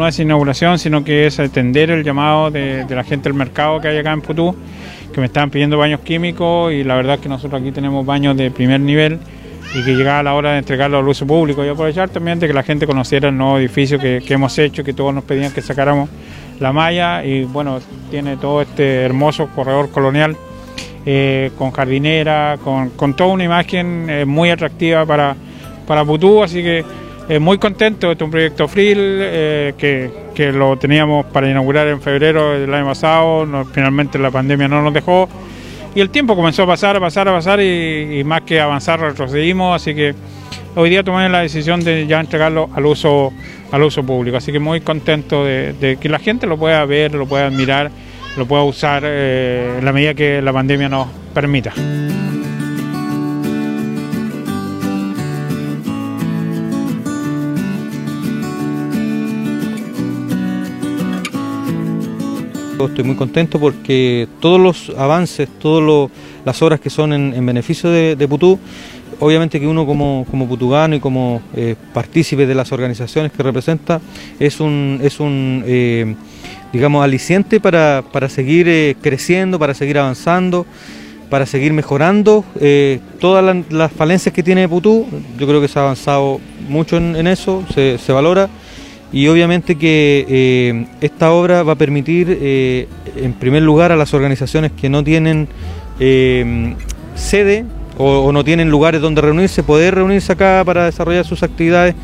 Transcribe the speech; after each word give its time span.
no 0.00 0.08
es 0.08 0.18
inauguración, 0.18 0.78
sino 0.78 1.04
que 1.04 1.26
es 1.26 1.38
atender 1.38 1.90
el 1.90 2.02
llamado 2.02 2.50
de, 2.50 2.86
la 2.88 3.04
gente 3.04 3.28
del 3.28 3.34
mercado 3.34 3.80
que 3.82 3.88
hay 3.88 3.98
acá 3.98 4.12
en 4.12 4.22
Putú, 4.22 4.56
que 5.12 5.20
me 5.20 5.26
estaban 5.26 5.50
pidiendo 5.50 5.76
baños 5.76 6.00
químicos 6.00 6.72
y 6.72 6.82
la 6.84 6.94
verdad 6.94 7.16
es 7.16 7.20
que 7.20 7.28
nosotros 7.28 7.60
aquí 7.60 7.70
tenemos 7.70 8.06
baños 8.06 8.34
de 8.34 8.50
primer 8.50 8.80
nivel 8.80 9.18
y 9.74 9.84
que 9.84 9.94
llegaba 9.94 10.22
la 10.22 10.32
hora 10.32 10.52
de 10.52 10.58
entregarlo 10.60 10.98
al 10.98 11.06
uso 11.06 11.26
público 11.26 11.62
y 11.62 11.68
aprovechar 11.68 12.08
también 12.08 12.40
de 12.40 12.46
que 12.46 12.54
la 12.54 12.62
gente 12.62 12.86
conociera 12.86 13.28
el 13.28 13.36
nuevo 13.36 13.58
edificio 13.58 13.98
que, 13.98 14.22
hemos 14.26 14.58
hecho, 14.58 14.82
que 14.82 14.94
todos 14.94 15.14
nos 15.14 15.22
pedían 15.24 15.52
que 15.52 15.60
sacáramos 15.60 16.08
la 16.58 16.72
malla 16.72 17.22
y 17.22 17.44
bueno, 17.44 17.78
tiene 18.10 18.38
todo 18.38 18.62
este 18.62 19.02
hermoso 19.02 19.48
corredor 19.54 19.90
colonial 19.90 20.34
eh, 21.04 21.50
con 21.58 21.72
jardinera, 21.72 22.58
con, 22.64 22.88
con, 22.90 23.14
toda 23.14 23.34
una 23.34 23.44
imagen 23.44 24.08
eh, 24.08 24.24
muy 24.24 24.48
atractiva 24.48 25.04
para, 25.04 25.36
para 25.86 26.06
Putú, 26.06 26.42
así 26.42 26.62
que 26.62 26.84
eh, 27.30 27.38
muy 27.38 27.58
contento, 27.58 28.12
este 28.12 28.24
es 28.24 28.26
un 28.26 28.30
proyecto 28.30 28.68
FRIL 28.68 28.94
que, 29.78 30.10
que, 30.34 30.52
lo 30.52 30.76
teníamos 30.76 31.26
para 31.26 31.50
inaugurar 31.50 31.88
en 31.88 32.00
febrero 32.00 32.58
del 32.58 32.72
año 32.74 32.86
pasado, 32.86 33.46
finalmente 33.72 34.18
la 34.18 34.30
pandemia 34.30 34.68
no 34.68 34.82
nos 34.82 34.92
dejó 34.92 35.28
y 35.94 36.00
el 36.00 36.10
tiempo 36.10 36.36
comenzó 36.36 36.62
a 36.62 36.66
pasar, 36.66 36.96
a 36.96 37.00
pasar, 37.00 37.28
a 37.28 37.32
pasar 37.32 37.60
y, 37.60 38.22
más 38.24 38.42
que 38.42 38.60
avanzar 38.60 39.00
retrocedimos, 39.00 39.74
así 39.74 39.94
que 39.94 40.14
hoy 40.76 40.90
día 40.90 41.02
tomé 41.02 41.28
la 41.28 41.40
decisión 41.40 41.82
de 41.82 42.06
ya 42.06 42.20
entregarlo 42.20 42.70
al 42.74 42.86
uso, 42.86 43.32
al 43.72 43.82
uso 43.82 44.04
público, 44.04 44.36
así 44.36 44.52
que 44.52 44.60
muy 44.60 44.80
contento 44.80 45.44
de, 45.44 45.98
que 46.00 46.08
la 46.08 46.18
gente 46.18 46.46
lo 46.46 46.56
pueda 46.56 46.84
ver, 46.84 47.14
lo 47.14 47.26
pueda 47.26 47.46
admirar, 47.46 47.90
lo 48.36 48.46
pueda 48.46 48.62
usar 48.62 49.02
eh, 49.04 49.76
en 49.78 49.84
la 49.84 49.92
medida 49.92 50.14
que 50.14 50.40
la 50.40 50.52
pandemia 50.52 50.88
nos 50.88 51.08
permita. 51.34 51.72
Estoy 62.86 63.04
muy 63.04 63.16
contento 63.16 63.60
porque 63.60 64.26
todos 64.40 64.58
los 64.60 64.98
avances, 64.98 65.48
todas 65.58 66.10
las 66.44 66.62
obras 66.62 66.80
que 66.80 66.88
son 66.88 67.12
en, 67.12 67.44
beneficio 67.46 67.90
de, 67.90 68.28
Putú, 68.28 68.58
obviamente 69.18 69.60
que 69.60 69.66
uno 69.66 69.84
como, 69.86 70.24
putugano 70.48 70.94
y 70.94 71.00
como 71.00 71.42
eh, 71.54 71.74
partícipe 71.92 72.46
de 72.46 72.54
las 72.54 72.72
organizaciones 72.72 73.32
que 73.32 73.42
representa 73.42 74.00
es 74.38 74.60
un, 74.60 74.98
es 75.02 75.20
un 75.20 75.62
eh, 75.66 76.14
digamos, 76.72 77.04
aliciente 77.04 77.60
para, 77.60 78.02
seguir 78.28 78.66
eh, 78.68 78.96
creciendo, 79.00 79.58
para 79.58 79.74
seguir 79.74 79.98
avanzando, 79.98 80.64
para 81.28 81.46
seguir 81.46 81.72
mejorando 81.72 82.44
todas 83.20 83.64
las, 83.68 83.92
falencias 83.92 84.34
que 84.34 84.42
tiene 84.42 84.68
Putú. 84.68 85.06
Yo 85.38 85.46
creo 85.46 85.60
que 85.60 85.68
se 85.68 85.78
ha 85.78 85.82
avanzado 85.82 86.40
mucho 86.68 86.96
en, 86.96 87.26
eso, 87.26 87.64
se 87.74 88.12
valora 88.12 88.48
y 89.12 89.26
obviamente 89.28 89.76
que 89.76 90.24
eh, 90.28 90.86
esta 91.00 91.32
obra 91.32 91.62
va 91.62 91.72
a 91.72 91.76
permitir, 91.76 92.38
eh, 92.40 92.86
en 93.16 93.32
primer 93.32 93.62
lugar, 93.62 93.90
a 93.90 93.96
las 93.96 94.14
organizaciones 94.14 94.72
que 94.72 94.88
no 94.88 95.02
tienen 95.02 95.48
eh, 95.98 96.74
sede 97.16 97.64
o, 97.98 98.32
no 98.32 98.44
tienen 98.44 98.70
lugares 98.70 99.00
donde 99.00 99.20
reunirse, 99.20 99.62
poder 99.62 99.96
reunirse 99.96 100.32
acá 100.32 100.62
para 100.64 100.86
desarrollar 100.86 101.26
sus 101.26 101.42
actividades 101.42 101.94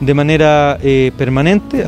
de 0.00 0.12
manera 0.12 0.78
permanente. 1.16 1.86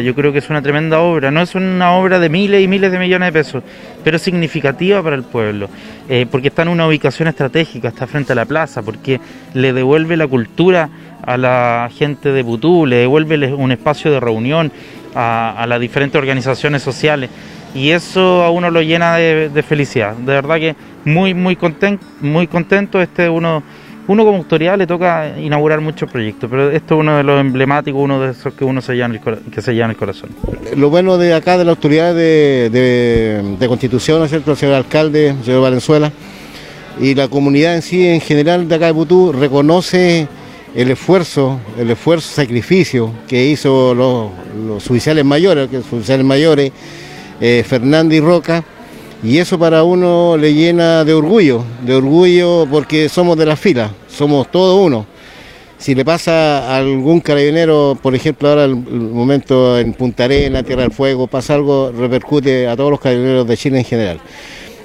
Yo 0.00 0.14
creo 0.14 0.32
que 0.32 0.38
es 0.38 0.50
una 0.50 0.62
tremenda 0.62 1.00
obra, 1.00 1.30
no 1.30 1.42
es 1.42 1.54
una 1.54 1.92
obra 1.92 2.18
de 2.18 2.28
miles 2.28 2.62
y 2.62 2.68
miles 2.68 2.92
de 2.92 2.98
millones 2.98 3.32
de 3.32 3.32
pesos, 3.32 3.62
pero 4.02 4.18
significativa 4.18 5.02
para 5.02 5.16
el 5.16 5.22
pueblo, 5.22 5.68
porque 6.30 6.48
está 6.48 6.62
en 6.62 6.68
una 6.68 6.86
ubicación 6.86 7.28
estratégica, 7.28 7.88
está 7.88 8.06
frente 8.06 8.32
a 8.32 8.36
la 8.36 8.44
plaza, 8.44 8.82
porque 8.82 9.20
le 9.54 9.72
devuelve 9.72 10.16
la 10.16 10.26
cultura 10.26 10.88
a 11.22 11.36
la 11.36 11.90
gente 11.96 12.32
de 12.32 12.44
Putú, 12.44 12.86
le 12.86 12.96
devuelve 12.96 13.52
un 13.54 13.72
espacio 13.72 14.10
de 14.10 14.20
reunión 14.20 14.72
a, 15.14 15.64
las 15.68 15.80
diferentes 15.80 16.18
organizaciones 16.18 16.82
sociales 16.82 17.30
y 17.74 17.90
eso 17.90 18.42
a 18.42 18.50
uno 18.50 18.70
lo 18.70 18.82
llena 18.82 19.16
de, 19.16 19.64
felicidad. 19.66 20.14
De 20.14 20.32
verdad 20.32 20.56
que 20.56 20.76
muy 21.04 21.34
muy 21.34 21.56
contento, 21.56 22.04
muy 22.20 22.46
contento. 22.46 23.00
Este 23.00 23.28
uno 23.28 23.62
uno 24.12 24.24
como 24.24 24.38
autoridad 24.38 24.76
le 24.76 24.86
toca 24.86 25.38
inaugurar 25.38 25.80
muchos 25.80 26.10
proyectos, 26.10 26.48
pero 26.50 26.70
esto 26.70 26.94
es 26.94 27.00
uno 27.00 27.16
de 27.16 27.22
los 27.22 27.40
emblemáticos, 27.40 28.00
uno 28.00 28.20
de 28.20 28.32
esos 28.32 28.52
que 28.52 28.64
uno 28.64 28.82
se 28.82 28.94
lleva 28.94 29.06
en 29.06 29.14
el, 29.14 29.20
que 29.50 29.62
se 29.62 29.72
en 29.72 29.90
el 29.90 29.96
corazón. 29.96 30.30
Lo 30.76 30.90
bueno 30.90 31.16
de 31.16 31.34
acá 31.34 31.56
de 31.56 31.64
la 31.64 31.70
autoridad 31.70 32.14
de, 32.14 33.66
Constitución, 33.66 34.18
¿no? 34.18 34.24
El 34.24 34.56
señor 34.56 34.74
alcalde, 34.74 35.28
el 35.30 35.44
señor 35.44 35.62
Valenzuela, 35.62 36.12
y 37.00 37.14
la 37.14 37.28
comunidad 37.28 37.74
en 37.74 37.82
sí, 37.82 38.06
en 38.06 38.20
general 38.20 38.68
de 38.68 38.74
acá 38.74 38.86
de 38.86 38.94
Putú, 38.94 39.32
reconoce 39.32 40.28
el 40.74 40.90
esfuerzo, 40.90 41.58
el 41.78 41.90
esfuerzo, 41.90 42.34
sacrificio 42.34 43.12
que 43.26 43.46
hizo 43.46 43.94
los, 43.94 44.90
oficiales 44.90 45.24
mayores, 45.24 45.68
que 45.70 45.78
los 45.78 45.90
oficiales 45.90 46.26
mayores, 46.26 46.70
eh, 47.40 47.64
Fernández 47.66 48.18
y 48.18 48.20
Roca, 48.20 48.62
y 49.22 49.38
eso 49.38 49.58
para 49.58 49.84
uno 49.84 50.36
le 50.36 50.52
llena 50.52 51.04
de 51.04 51.14
orgullo, 51.14 51.64
de 51.82 51.94
orgullo 51.94 52.66
porque 52.68 53.08
somos 53.08 53.36
de 53.36 53.46
la 53.46 53.56
fila, 53.56 53.92
somos 54.08 54.50
todos 54.50 54.84
uno. 54.84 55.06
Si 55.78 55.94
le 55.94 56.04
pasa 56.04 56.68
a 56.68 56.76
algún 56.76 57.20
carabinero, 57.20 57.98
por 58.00 58.14
ejemplo, 58.14 58.48
ahora 58.48 58.64
el, 58.64 58.76
momento 58.76 59.78
en 59.78 59.92
Punta 59.94 60.24
Arena, 60.24 60.62
Tierra 60.62 60.82
del 60.82 60.92
Fuego, 60.92 61.26
pasa 61.26 61.54
algo, 61.54 61.90
repercute 61.90 62.68
a 62.68 62.76
todos 62.76 62.90
los 62.90 63.00
carabineros 63.00 63.46
de 63.46 63.56
Chile 63.56 63.78
en 63.78 63.84
general. 63.84 64.20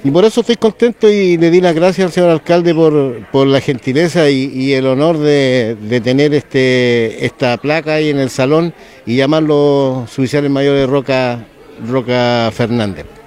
Y 0.04 0.10
por 0.10 0.24
eso 0.24 0.40
estoy 0.40 0.56
contento 0.56 1.10
y 1.10 1.36
le 1.36 1.50
di 1.50 1.60
las 1.60 1.74
gracias 1.74 2.06
al 2.06 2.12
señor 2.12 2.30
alcalde 2.30 2.74
por, 2.74 3.46
la 3.46 3.60
gentileza 3.60 4.30
y, 4.30 4.72
el 4.72 4.86
honor 4.86 5.18
de, 5.18 6.00
tener 6.02 6.34
este, 6.34 7.24
esta 7.24 7.56
placa 7.56 7.94
ahí 7.94 8.10
en 8.10 8.18
el 8.18 8.30
salón 8.30 8.72
y 9.06 9.16
llamarlo 9.16 10.06
su 10.08 10.22
oficial 10.22 10.48
mayor 10.50 10.76
de 10.76 10.86
Roca, 10.86 11.44
Roca 11.86 12.50
Fernández. 12.52 13.17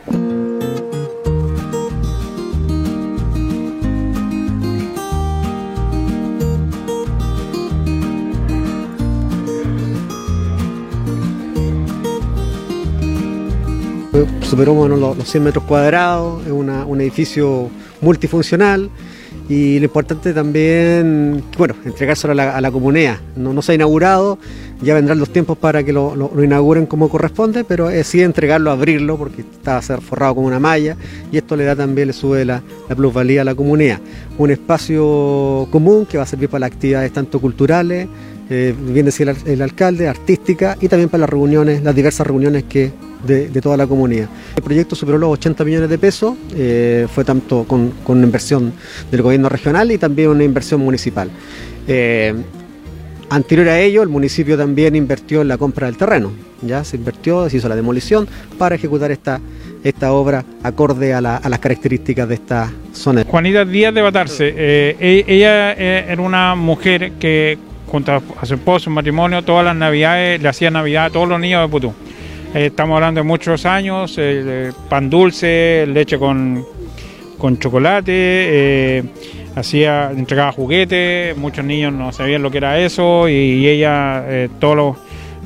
Superó 14.51 14.73
bueno, 14.73 14.97
los, 14.97 15.17
100 15.23 15.45
metros 15.45 15.63
cuadrados, 15.63 16.45
es 16.45 16.51
un 16.51 16.99
edificio 16.99 17.69
multifuncional 18.01 18.89
y 19.47 19.79
lo 19.79 19.85
importante 19.85 20.33
también, 20.33 21.41
bueno, 21.57 21.73
entregárselo 21.85 22.33
a 22.33 22.59
la, 22.59 22.71
comunidad. 22.71 23.17
No, 23.37 23.61
se 23.61 23.71
ha 23.71 23.75
inaugurado, 23.75 24.37
ya 24.81 24.93
vendrán 24.93 25.19
los 25.19 25.29
tiempos 25.29 25.57
para 25.57 25.85
que 25.85 25.93
lo, 25.93 26.31
inauguren 26.43 26.85
como 26.85 27.07
corresponde, 27.07 27.63
pero 27.63 27.89
es 27.89 28.07
sí 28.07 28.21
entregarlo, 28.21 28.71
abrirlo, 28.71 29.17
porque 29.17 29.39
está 29.39 29.77
a 29.77 29.81
ser 29.81 30.01
forrado 30.01 30.35
con 30.35 30.43
una 30.43 30.59
malla 30.59 30.97
y 31.31 31.37
esto 31.37 31.55
le 31.55 31.63
da 31.63 31.73
también, 31.73 32.07
le 32.07 32.13
sube 32.13 32.43
la, 32.43 32.61
plusvalía 32.89 33.43
a 33.43 33.45
la 33.45 33.55
comunidad. 33.55 33.99
Un 34.37 34.51
espacio 34.51 35.65
común 35.71 36.05
que 36.05 36.17
va 36.17 36.23
a 36.23 36.27
servir 36.27 36.49
para 36.49 36.67
las 36.67 36.71
actividades 36.73 37.13
tanto 37.13 37.39
culturales, 37.39 38.09
eh, 38.49 38.75
bien 38.77 39.05
decía 39.05 39.33
el, 39.45 39.61
alcalde, 39.61 40.09
artística 40.09 40.77
y 40.81 40.89
también 40.89 41.07
para 41.07 41.21
las 41.21 41.29
reuniones, 41.29 41.83
las 41.83 41.95
diversas 41.95 42.27
reuniones 42.27 42.65
que 42.65 42.91
de, 43.25 43.61
toda 43.61 43.77
la 43.77 43.87
comunidad. 43.87 44.27
El 44.55 44.63
proyecto 44.63 44.95
superó 44.95 45.17
los 45.17 45.31
80 45.31 45.63
millones 45.63 45.89
de 45.89 45.97
pesos, 45.97 46.35
eh, 46.55 47.07
fue 47.13 47.23
tanto 47.23 47.63
con, 47.65 47.93
una 48.05 48.23
inversión 48.23 48.73
del 49.09 49.21
gobierno 49.21 49.49
regional 49.49 49.91
y 49.91 49.97
también 49.97 50.29
una 50.29 50.43
inversión 50.43 50.81
municipal. 50.81 51.29
Eh, 51.87 52.33
anterior 53.29 53.69
a 53.69 53.79
ello, 53.79 54.03
el 54.03 54.09
municipio 54.09 54.57
también 54.57 54.95
invirtió 54.95 55.41
en 55.41 55.47
la 55.47 55.57
compra 55.57 55.87
del 55.87 55.97
terreno, 55.97 56.31
ya 56.61 56.83
se 56.83 56.97
invirtió, 56.97 57.49
se 57.49 57.57
hizo 57.57 57.69
la 57.69 57.75
demolición 57.75 58.27
para 58.57 58.75
ejecutar 58.75 59.11
esta, 59.11 59.39
esta 59.83 60.11
obra 60.13 60.43
acorde 60.63 61.13
a, 61.13 61.21
las 61.21 61.59
características 61.59 62.27
de 62.27 62.35
esta 62.35 62.71
zona. 62.93 63.23
Juanita 63.27 63.65
Díaz 63.65 63.93
de 63.93 64.01
Batarse, 64.01 64.53
eh, 64.55 64.95
e, 64.99 65.25
ella 65.27 65.73
era 65.73 66.21
una 66.21 66.55
mujer 66.55 67.13
que 67.13 67.57
junto 67.91 68.13
a 68.13 68.45
su 68.45 68.53
esposo, 68.53 68.85
su 68.85 68.89
matrimonio, 68.89 69.41
todas 69.43 69.65
las 69.65 69.75
navidades 69.75 70.41
le 70.41 70.47
hacía 70.47 70.71
navidad 70.71 71.05
a 71.05 71.09
todos 71.09 71.27
los 71.27 71.39
niños 71.39 71.61
de 71.61 71.69
Putú. 71.69 71.93
Eh, 72.53 72.65
estamos 72.65 72.95
hablando 72.95 73.21
de 73.21 73.23
muchos 73.23 73.65
años, 73.65 74.15
eh, 74.17 74.73
pan 74.89 75.09
dulce, 75.09 75.85
leche 75.87 76.19
con, 76.19 76.65
chocolate, 77.59 78.11
eh, 78.13 79.03
hacía, 79.55 80.11
entregaba 80.11 80.51
juguetes, 80.51 81.37
muchos 81.37 81.63
niños 81.63 81.93
no 81.93 82.11
sabían 82.11 82.41
lo 82.41 82.51
que 82.51 82.57
era 82.57 82.77
eso 82.77 83.29
y, 83.29 83.65
ella 83.65 84.49
todas 84.59 84.97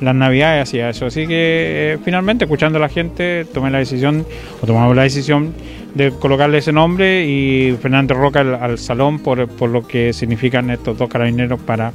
las 0.02 0.16
navidades 0.16 0.64
hacía 0.64 0.90
eso. 0.90 1.06
Así 1.06 1.28
que 1.28 2.00
finalmente, 2.04 2.46
escuchando 2.46 2.80
a 2.80 2.82
la 2.82 2.90
gente, 2.90 3.46
tomé 3.54 3.70
la 3.70 3.78
decisión, 3.78 4.26
o 4.64 4.66
tomamos 4.66 4.96
la 4.96 5.04
decisión 5.04 5.54
de 5.94 6.10
colocarle 6.10 6.58
ese 6.58 6.74
nombre 6.74 7.24
y 7.24 7.78
Fernando 7.80 8.16
Roca 8.16 8.40
al, 8.40 8.80
salón 8.80 9.20
por, 9.20 9.48
por 9.48 9.70
lo 9.70 9.88
que 9.88 10.12
significan 10.12 10.72
estos 10.72 10.98
dos 10.98 11.08
carabineros 11.08 11.60
para 11.60 11.94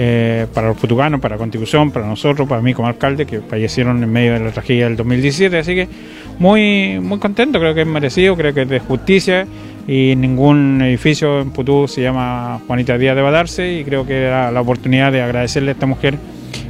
eh, 0.00 0.46
para 0.54 0.68
los 0.68 0.76
putuganos, 0.76 1.20
para 1.20 1.36
Constitución, 1.36 1.90
para 1.90 2.06
nosotros, 2.06 2.48
para 2.48 2.62
mí 2.62 2.72
como 2.72 2.86
alcalde, 2.86 3.26
que 3.26 3.40
fallecieron 3.40 4.00
en 4.00 4.12
medio 4.12 4.34
de 4.34 4.38
la 4.38 4.52
tragedia 4.52 4.84
del 4.84 4.96
2017. 4.96 5.58
Así 5.58 5.74
que 5.74 5.88
muy, 6.38 7.00
muy 7.00 7.18
contento, 7.18 7.58
creo 7.58 7.74
que 7.74 7.80
es 7.80 7.86
merecido, 7.86 8.36
creo 8.36 8.54
que 8.54 8.62
es 8.62 8.68
de 8.68 8.78
justicia 8.78 9.44
y 9.88 10.14
ningún 10.14 10.80
edificio 10.82 11.40
en 11.40 11.50
Putú 11.50 11.88
se 11.88 12.00
llama 12.00 12.60
Juanita 12.68 12.96
Díaz 12.96 13.16
de 13.16 13.22
Badarse 13.22 13.72
y 13.72 13.84
creo 13.84 14.06
que 14.06 14.22
era 14.22 14.52
la 14.52 14.60
oportunidad 14.60 15.10
de 15.10 15.20
agradecerle 15.20 15.70
a 15.70 15.72
esta 15.72 15.86
mujer 15.86 16.16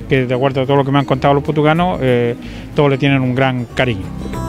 que 0.09 0.25
de 0.25 0.35
acuerdo 0.35 0.63
a 0.63 0.67
todo 0.67 0.77
lo 0.77 0.85
que 0.87 0.93
me 0.93 0.99
han 0.99 1.05
contado 1.05 1.35
los 1.35 1.45
putucanos, 1.45 1.99
eh, 2.01 2.35
todos 2.75 2.89
le 2.89 2.97
tienen 2.97 3.21
un 3.21 3.35
gran 3.35 3.67
cariño. 3.75 4.48